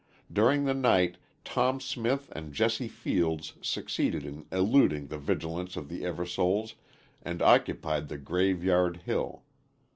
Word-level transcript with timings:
During 0.33 0.63
the 0.65 0.73
night 0.73 1.17
Tom 1.43 1.79
Smith 1.79 2.33
and 2.35 2.51
Jesse 2.55 2.87
Fields 2.87 3.53
succeeded 3.61 4.25
in 4.25 4.47
eluding 4.51 5.09
the 5.09 5.19
vigilance 5.19 5.75
of 5.75 5.89
the 5.89 6.05
Eversoles 6.05 6.73
and 7.21 7.39
occupied 7.39 8.07
the 8.09 8.17
Graveyard 8.17 9.01
Hill. 9.05 9.43